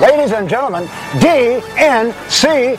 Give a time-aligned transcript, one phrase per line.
[0.00, 2.78] Ladies and gentlemen, DNCE.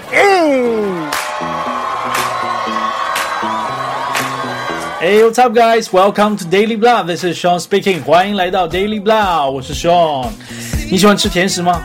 [5.01, 5.91] Hey, what's up, guys?
[5.91, 7.03] Welcome to Daily Blah.
[7.03, 8.01] This is Sean speaking.
[8.03, 10.29] 欢迎来到 Daily Blah，我是 Sean。
[10.89, 11.81] 你喜欢吃甜食吗？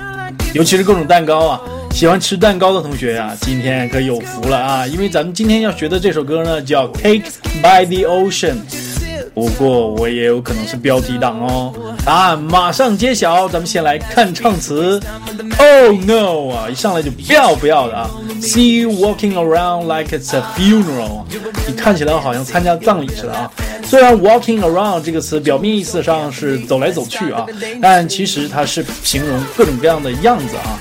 [0.55, 1.61] 尤其是各种蛋糕啊！
[1.91, 4.87] 喜欢吃蛋糕的同学啊，今天可有福了啊！
[4.87, 7.25] 因为咱们今天要学的这首歌呢，叫《Cake
[7.61, 8.55] by the Ocean》。
[9.35, 11.75] 不过我也有可能是标题党哦。
[12.05, 15.01] 答案马上揭晓，咱们先来看唱词。
[15.59, 18.09] Oh no 啊，一上来就不要不要的啊
[18.41, 21.25] ！See you walking around like it's a funeral，
[21.67, 23.51] 你看起来好像参加葬礼似的啊。
[23.83, 27.45] 虽然 walking around 这个词表面意思上是走来走去啊，
[27.83, 30.79] 但其实它是形容各种各样的样子啊。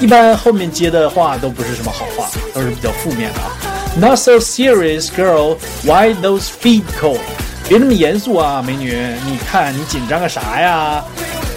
[0.00, 3.52] 一般后面接的话都不是什么好话，都是比较负面的啊。
[3.96, 5.56] Not so serious, girl.
[5.84, 7.20] Why those feet cold?
[7.72, 9.02] 别那么严肃啊，美女！
[9.24, 11.02] 你看你紧张个啥呀？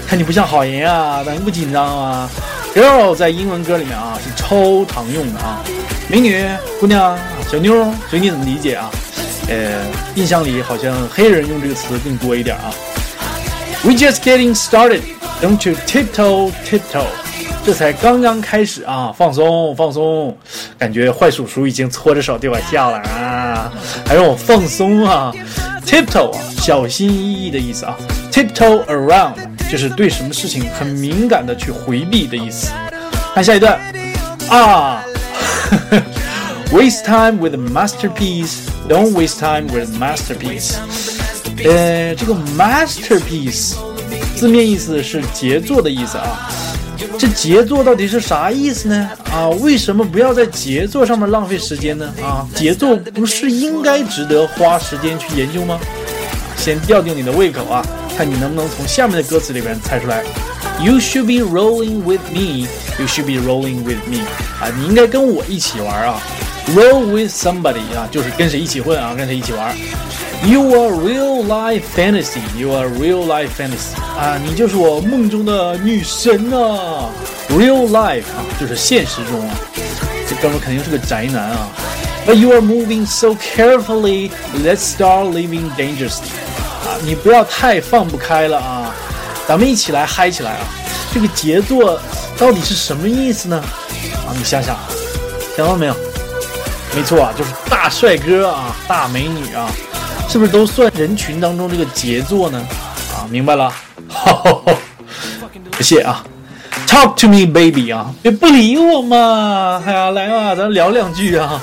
[0.08, 2.30] 看你不像好人啊，咋不紧张啊
[2.74, 5.60] ？Girl 在英文歌里面啊是超常用的啊，
[6.08, 6.42] 美女、
[6.80, 7.20] 姑娘、
[7.52, 8.90] 小妞，随你怎么理解啊？
[9.50, 9.84] 呃，
[10.16, 12.72] 印象里好像黑人用这个词更多一点啊。
[13.84, 15.02] We just getting started,
[15.42, 17.08] don't you tiptoe, tiptoe？
[17.66, 20.38] 这才刚刚开始啊，放松放松，
[20.78, 23.70] 感觉坏叔叔已经搓着手对我笑了啊，
[24.08, 25.34] 还让我放松啊。
[25.86, 27.96] Tiptoe 啊，小心翼翼的意思啊。
[28.32, 29.36] Tiptoe around
[29.72, 32.72] 就是对什么事情很敏感的去回避的意思。
[33.34, 33.80] 看下一段
[34.50, 35.04] 啊
[36.72, 40.76] ，Waste time with masterpiece，don't waste time with masterpiece。
[41.64, 43.76] 呃，这个 masterpiece
[44.36, 46.50] 字面意思是杰作的意思啊。
[47.18, 49.10] 这杰作到底是啥意思呢？
[49.32, 52.14] 啊，为什么不要在杰作上面浪费时间呢？
[52.22, 55.80] 啊，杰作不是应该值得花时间去研究吗？
[56.58, 57.86] 先吊定你的胃口啊，
[58.18, 60.24] 看你能不能从下面的歌词里边猜出来。
[60.82, 62.68] You should be rolling with me.
[62.98, 64.20] You should be rolling with me.
[64.60, 66.22] 啊，你应该跟我一起玩啊。
[66.74, 69.76] Roll with somebody 啊，就是跟谁一起混啊，跟谁一起玩。
[70.44, 72.40] You are real life fantasy.
[72.58, 73.96] You are real life fantasy.
[74.18, 77.10] 啊，你就是我梦中的女神啊。
[77.50, 79.56] Real life 啊，就是现实中啊。
[80.28, 81.70] 这哥们肯定是个宅男啊。
[82.26, 84.32] But you are moving so carefully.
[84.64, 86.32] Let's start living dangerously.
[86.84, 88.94] 啊，你不要太放不开了啊。
[89.48, 90.66] 咱们一起来嗨起来啊！
[91.14, 92.02] 这个杰作
[92.38, 93.56] 到底是什么意思呢？
[94.28, 94.90] 啊，你想想啊，
[95.56, 95.96] 想到没有？
[96.96, 99.70] 没错啊，就是大帅哥啊，大美女啊，
[100.30, 102.58] 是不是都算人群当中这个杰作呢？
[103.14, 103.72] 啊，明白了，
[104.08, 104.64] 好
[105.72, 106.24] 不谢啊。
[106.88, 109.84] Talk to me, baby 啊，别不理我嘛！
[109.86, 111.62] 哎呀，来啊，咱聊两句啊。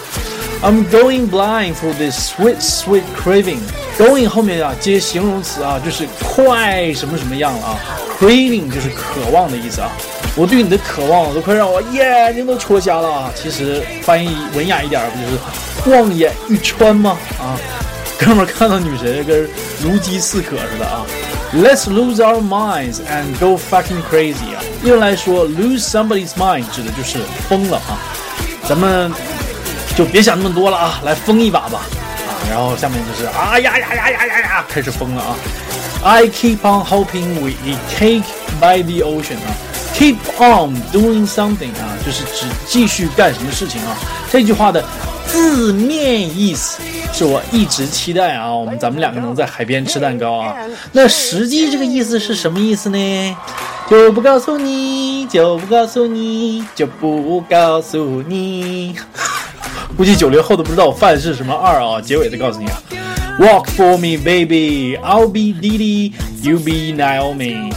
[0.62, 3.58] I'm going blind for this sweet, sweet craving.
[3.98, 7.78] Going 后面啊接形容词啊，就是快什么什么样了啊。
[8.20, 9.90] Craving 就是渴望的意思啊。
[10.34, 13.30] 我对你的渴望都快让我眼睛都戳瞎了啊。
[13.34, 17.18] 其实翻译文雅一点，不就是望眼欲穿吗？
[17.38, 17.58] 啊，
[18.18, 19.48] 哥们看到女神跟
[19.82, 21.04] 如饥似渴似的啊。
[21.54, 24.64] Let's lose our minds and go fucking crazy 啊！
[24.82, 28.00] 一般来说，lose somebody's mind 指的就是疯了啊。
[28.66, 29.12] 咱们
[29.94, 31.82] 就别想那么多了啊，来疯一把吧
[32.26, 32.32] 啊！
[32.48, 35.36] 然后下面就是啊呀呀呀呀呀呀，开始疯了啊
[36.02, 37.52] ！I keep on hoping we
[37.94, 38.24] take
[38.58, 39.52] by the ocean 啊
[39.94, 43.96] ，keep on doing something 啊，就是指继续干什么事情啊。
[44.30, 44.84] 这句话的
[45.26, 46.80] 字面意思
[47.12, 50.54] 是我一直期待啊，我们咱们两个能在海边吃蛋糕啊。
[50.92, 53.36] 那实际这个意思是什么意思呢？
[53.90, 58.96] 就不告诉你，就不告诉你，就不告诉你。
[59.96, 62.00] 估计九零后都不知道我犯的是什么二啊！
[62.00, 62.82] 结尾再告诉你啊
[63.38, 67.70] ，Walk for me, baby, I'll be Didi, you be Naomi。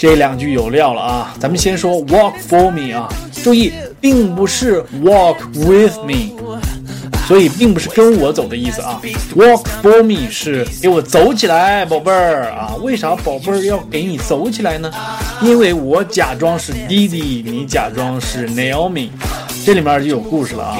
[0.00, 1.34] 这两句有料了啊！
[1.40, 6.30] 咱们先说 Walk for me 啊，注意，并不是 Walk with me，
[7.26, 9.02] 所以并不是跟我走的意思啊。
[9.34, 12.76] Walk for me 是给我走起来，宝贝儿啊！
[12.80, 14.88] 为啥宝贝儿要给你走起来呢？
[15.42, 19.08] 因为我假装是 Didi，你假装是 Naomi。
[19.68, 20.78] 这里面就有故事了啊！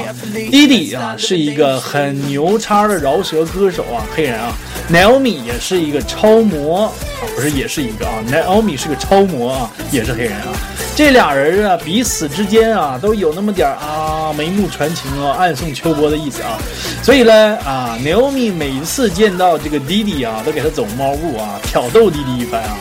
[0.49, 4.51] 弟弟啊是一个很牛叉的饶舌歌手啊，黑人啊。
[4.91, 6.91] Naomi 也是一个超模啊，
[7.35, 10.47] 不是也是一个啊，Naomi 是个超模啊，也是黑人啊。
[10.95, 16.57] 这俩人啊，彼此之间啊，都有那么点啊，眉目传情啊，暗送秋波的意思啊。
[17.03, 22.75] 所以呢，啊，Naomi 每一次见到这个弟弟啊，都给他走猫步啊，挑逗弟弟一番啊。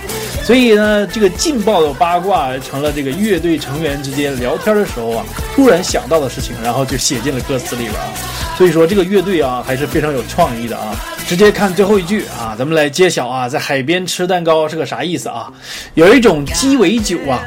[0.48, 5.22] 所以呢，这个劲爆的八卦成了这个乐队成员之间聊天的时候啊，
[5.54, 8.08] 突然想到的事情，然后就写进了歌词里了啊。
[8.56, 10.96] 所以说这个乐队啊，还是非常有创意的啊。
[11.26, 15.52] 直接看最后一句啊，咱们来揭晓啊，在海边吃蛋糕是个啥意思啊？
[15.92, 17.44] 有一种鸡尾酒啊，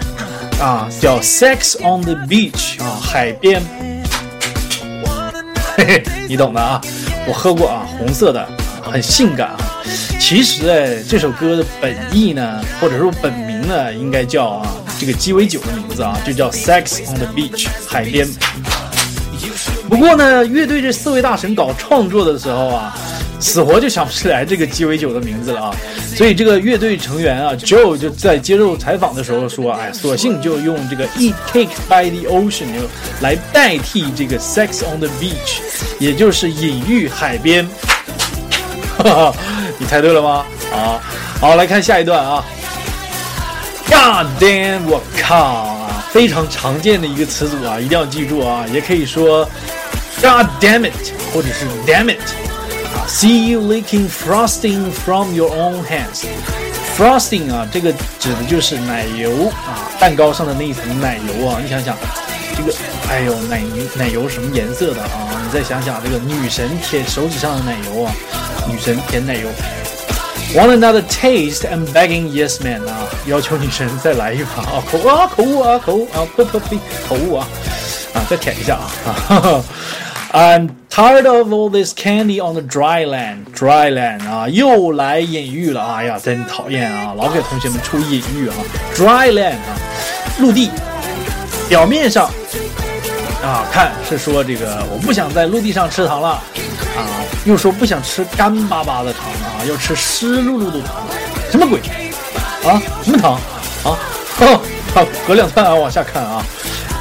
[0.61, 3.63] 啊，叫 Sex on the Beach 啊，海边。
[5.75, 6.79] 嘿嘿，你懂的啊，
[7.27, 8.47] 我喝过啊，红色的，
[8.83, 9.70] 很性感啊。
[10.21, 18.27] 其实哎，这首歌的本意呢，或者说本名呢，应该叫啊，这个鸡尾酒的名字啊，就叫 Sex on the Beach 海边。
[19.89, 22.95] 不过呢，乐队这四位大神搞创作的时候啊。
[23.39, 25.75] 死活就想不起来这个鸡尾酒的名字了啊，
[26.15, 32.87] 所以这个乐队成员啊，Joe 就在接受采访的时候说，哎，索性就用这个 Eat Cake by the Ocean 就
[33.21, 35.57] 来代替这个 Sex on the Beach，
[35.97, 37.67] 也就是隐喻海边。
[39.03, 39.33] 哈哈，
[39.77, 40.45] 你猜对了吗？
[40.73, 40.99] 啊，
[41.39, 42.43] 好，来看下一段啊。
[43.87, 49.43] God damn，我靠啊，非常常见的一个词组啊，一定要记住啊，也可以说
[50.21, 50.93] God damn it，
[51.33, 52.19] 或者是 Damn it。
[52.93, 56.25] 啊 See you licking frosting from your own hands.
[56.97, 61.57] Frosting 啊，这个指的就是奶油啊，蛋糕上的那一层奶油啊。
[61.61, 61.97] 你想想，
[62.55, 62.73] 这个，
[63.11, 63.61] 哎呦，奶
[63.97, 65.43] 奶油什么颜色的啊？
[65.43, 68.13] 你再想想这个女神舔手指上的奶油啊，
[68.69, 69.49] 女神舔奶油。
[70.55, 71.65] Want another taste?
[71.69, 76.79] I'm begging yes man 啊，要求女神再来一把啊，口啊口啊口啊呸呸呸，
[77.09, 77.47] 口误啊
[78.13, 78.87] 啊，再舔一下啊
[79.27, 79.63] 哈哈。
[80.33, 83.53] I'm tired of all this candy on the dry land.
[83.53, 85.85] Dry land 啊，又来隐喻了。
[85.85, 88.55] 哎呀，真讨厌啊，老给同学们出隐喻啊。
[88.95, 89.75] Dry land 啊，
[90.39, 90.71] 陆地。
[91.67, 92.29] 表面上
[93.43, 97.01] 啊，看是说这个我不想在陆地上吃糖了啊，
[97.45, 100.95] 又说不想吃干巴巴的糖啊，要吃湿漉漉的糖。
[101.49, 101.79] 什么鬼
[102.69, 102.81] 啊？
[103.03, 103.33] 什么糖
[103.83, 103.97] 啊？
[104.93, 106.45] 好，隔两段啊，往下看啊。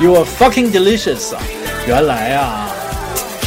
[0.01, 1.43] You are fucking delicious 啊，
[1.87, 2.70] 原来啊。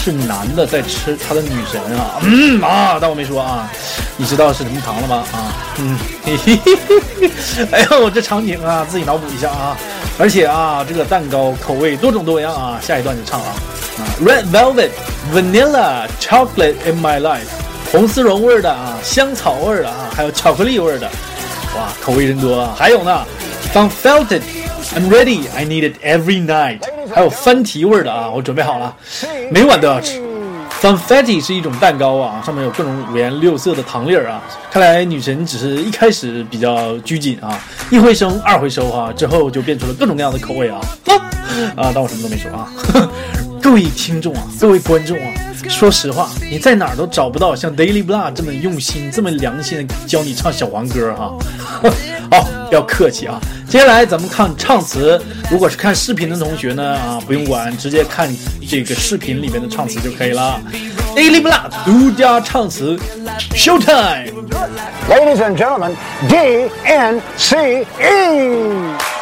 [0.03, 3.71] 是男的在吃他的女神啊，嗯啊，当我没说啊，
[4.17, 5.23] 你知道是什么糖了吗？
[5.31, 6.77] 啊，嗯，嘿嘿嘿
[7.21, 9.77] 嘿，哎呦，我这场景啊，自己脑补一下啊，
[10.19, 13.45] 而且啊，这个蛋糕口味多种多样啊，下一段就唱了。
[13.45, 14.89] 啊，Red Velvet
[15.33, 17.47] Vanilla Chocolate in my life，
[17.89, 21.07] 红丝绒味的啊，香草味的啊，还有巧克力味的，
[21.77, 23.25] 哇，口味真多啊，还有呢
[23.73, 24.41] ，Found Felted
[24.95, 26.81] I'm ready, I need it every night。
[27.13, 28.95] 还有番提味的啊，我准备好了，
[29.51, 30.21] 每晚都要吃。
[30.81, 34.43] Funfetti 是一种蛋糕啊，上面有各种五颜六色的糖粒儿啊。
[34.69, 37.57] 看来女神只是一开始比较拘谨啊，
[37.89, 40.81] 一回生二回熟啊，之后就变出了各种各样的口味啊。
[41.77, 42.67] 啊，当我什么都没说啊。
[43.63, 45.31] 各位听众啊，各位观众啊，
[45.69, 51.33] 说实话，你在哪儿都找不到像 Daily Blah 这么用心、这么良心的教你唱小黄歌哈。
[52.29, 53.39] 好，不要客气啊。
[53.69, 55.17] 接下来咱们看唱词，
[55.49, 58.29] 如果是看视频的同学呢，啊，不用管，直接看
[58.69, 60.59] 这个视频里面的唱词就可以了。
[61.15, 62.99] Daily Blah 独家唱词
[63.55, 65.95] ，Showtime！Ladies and gentlemen,
[66.27, 69.12] D N C E。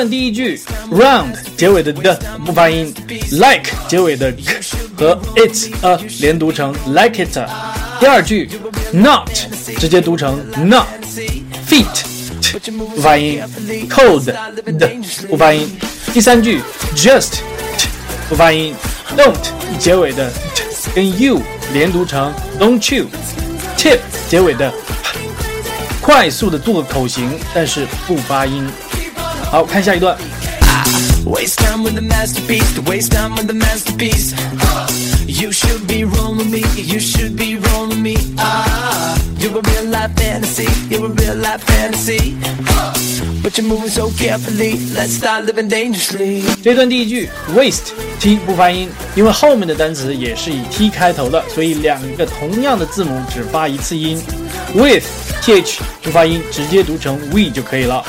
[0.00, 0.58] 段第一句
[0.90, 2.90] round 结尾的的不发音
[3.32, 4.58] ，like 结尾的 k
[4.96, 7.38] 和 it's a 连读成 like it。
[7.98, 8.48] 第二句
[8.94, 9.28] not
[9.78, 11.84] 直接读成 not，feet
[12.78, 13.42] 不发音
[13.90, 14.90] ，cold 的
[15.28, 15.70] 不发音。
[16.14, 16.62] 第三句
[16.96, 17.40] just
[18.26, 18.74] 不发音
[19.14, 19.36] ，don't
[19.78, 20.32] 结尾的
[20.94, 21.42] 跟 you
[21.74, 23.98] 连读成 don't you，tip
[24.30, 24.72] 结尾的
[26.00, 28.66] 快速的做个口型，但是不发音。
[29.51, 30.17] 好看下一段。
[31.25, 34.35] Waste time with the masterpiece, to waste time with the masterpiece.
[35.25, 38.15] You should be rolling me, you should be rolling me.
[38.37, 42.37] Ah, you're a real life fantasy, you're a real life fantasy.
[43.41, 46.43] But you're moving so carefully, let's start living dangerously.
[46.63, 54.21] 这段第一句 waste t 不发音，因为后面的单词也是以 t 开头的，所以两个同样的字母只发一次音。
[54.75, 55.05] with
[55.41, 58.05] th 不发音，直接读成 we 就可以了。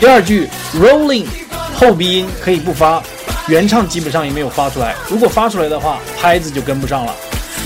[0.00, 1.26] 第二句 rolling
[1.74, 3.02] 后鼻音可以不发，
[3.48, 4.94] 原唱基本上也没有发出来。
[5.08, 7.14] 如果发出来的话，拍子就跟不上了。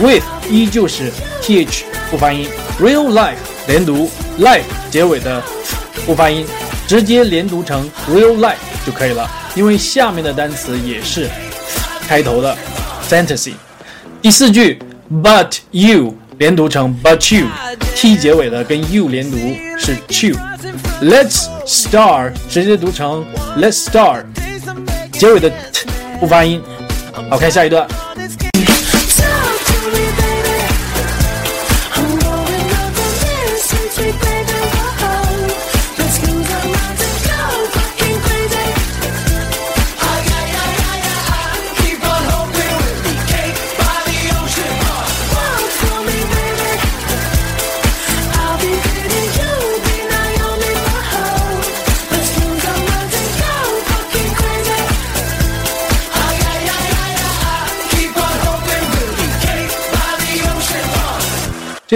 [0.00, 1.10] with 依旧是
[1.42, 2.48] th 不发音
[2.80, 4.08] ，real life 连读
[4.38, 5.42] ，life 结尾的
[6.06, 6.46] 不发音，
[6.86, 8.54] 直接连读成 real life
[8.86, 9.28] 就可以了。
[9.54, 11.28] 因为下面的单词也是
[12.06, 12.56] 开头的
[13.08, 13.54] fantasy。
[14.22, 14.78] 第四句
[15.10, 19.36] but you 连读成 but you，t 结尾的跟 you 连读
[19.76, 20.38] 是 two。
[21.02, 23.26] Let's start 直接读成
[23.56, 24.24] Let's start，
[25.12, 25.88] 结尾的 t
[26.20, 26.62] 不发音。
[27.28, 27.86] 好，看下一段。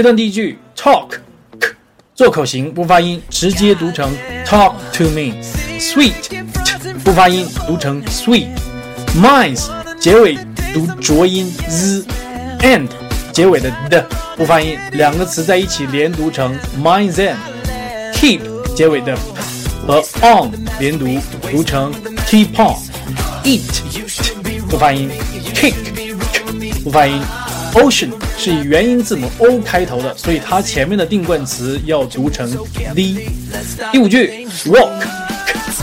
[0.02, 1.12] 这段第一句 talk
[2.16, 4.12] 做口型不发音，直接读成
[4.46, 6.14] talk to me。sweet
[7.04, 9.68] 不发音，读成 sweet。minds
[10.00, 10.38] 结尾
[10.74, 12.88] 读浊音 z，and
[13.32, 18.42] 结尾的的不发音，两个词在一起连读成 minds and。keep
[18.76, 19.16] 结尾的
[19.86, 21.06] 和 on 连读，
[21.52, 21.94] 读成
[22.28, 23.62] keep on。eat
[24.68, 25.10] 不发音，
[25.54, 25.76] kick
[26.84, 27.22] 不发音。
[27.74, 28.10] Ocean
[28.43, 32.93] 是以元音字母 O 开头的，所以它前面的定冠词要读成 the。
[33.93, 34.91] 第五句 walk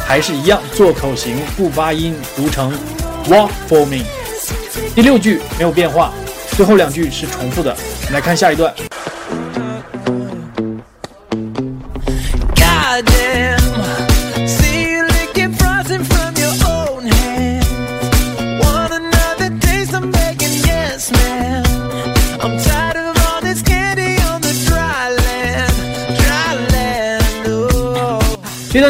[0.06, 2.74] 还是一样做口型不发音，读成
[3.28, 4.04] walk for me。
[4.94, 6.12] 第六句没有变化，
[6.58, 7.74] 最后两句是重复的。
[8.12, 8.76] 来看下一段。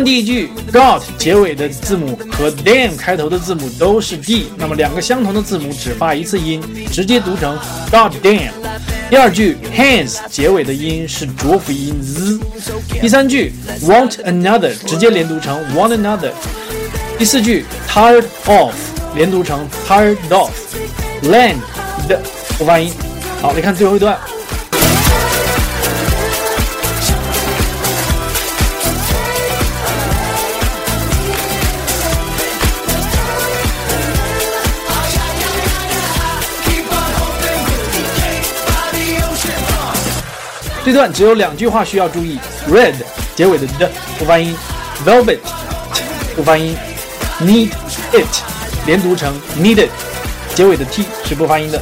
[0.03, 7.57] 第一句 got 结尾的字母和 damn 开头的字母都是 d，那么两个相同的字母只发一次音，直接读成
[7.91, 8.51] god damn。
[9.09, 12.39] 第二句 hands 结尾的音是浊辅音 z。
[13.01, 16.31] 第三句 want another 直接连读成 want another。
[17.17, 18.73] 第四句 tired of
[19.15, 20.51] 连读成 tired of。
[21.23, 21.57] land
[22.07, 22.17] 的
[22.57, 22.93] 不发音。
[23.41, 24.17] 好，来看最后一段。
[40.85, 42.95] 这段只有两句话需要注意：red
[43.35, 44.55] 结尾的的不发音
[45.05, 45.39] ，velvet
[46.35, 46.75] 不发音
[47.41, 47.69] ，need
[48.11, 48.25] it
[48.85, 49.89] 连读成 needed，
[50.55, 51.81] 结尾的 t 是不发音的。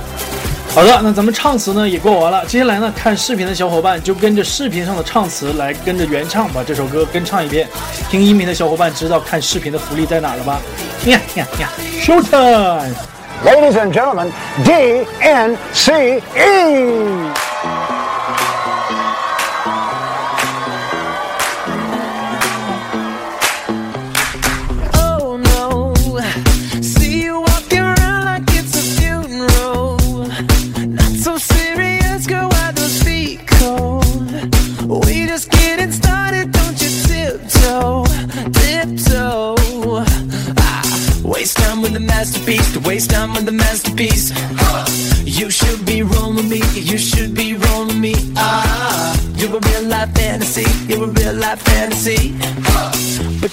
[0.73, 7.67] 好的，那咱们唱词呢也过完了，接下来呢看视频的小伙伴就跟着视频上的唱词来跟着原唱把这首歌跟唱一遍。
[8.09, 10.59] 听音频的小伙伴知道看视频的福利在哪了吧？
[11.05, 11.69] 呀呀呀
[12.01, 17.46] ，show time！Ladies and gentlemen，D N C E。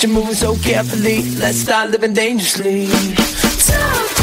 [0.04, 2.88] You're moving so carefully, let's start living dangerously.
[2.88, 4.13] Talk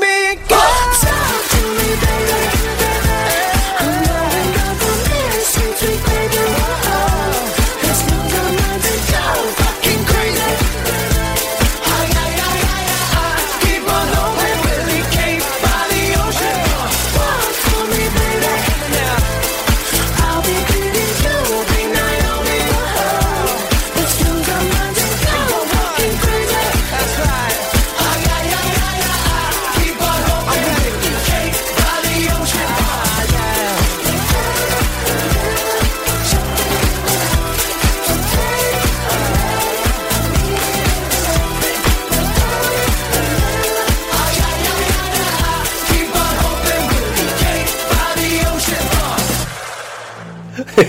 [0.00, 0.93] me, baby.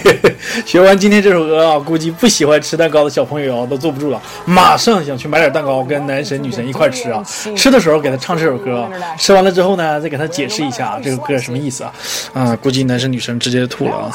[0.65, 7.23] 学完今天这首歌啊，估计不喜欢吃蛋糕的小朋友啊都坐不住了，马上想去买点蛋糕跟男神女神一块吃啊！
[7.55, 11.93] 吃的时候给他唱这首歌，吃完了之后呢，再给他解释一下这个歌什么意思啊？
[12.33, 14.11] 啊，估计男神女神直接吐了啊！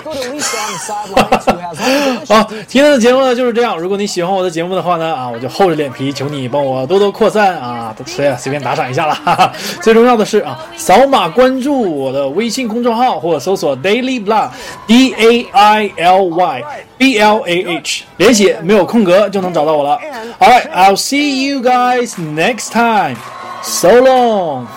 [2.28, 3.78] 好，今天的节目呢就是这样。
[3.78, 9.52] 如果你喜欢我的节目的话呢，啊，我就厚着脸皮求你帮我多多扩散啊，随随便打赏一下了。
[9.82, 15.47] 最重要的是啊，扫码关注我的微信公众号或者搜索 Daily Blah，D A
[15.79, 16.63] I L Y
[16.98, 19.98] B L A H，连写没有空格就能找到我了。
[20.39, 23.15] All right, I'll see you guys next time.
[23.63, 24.67] So long.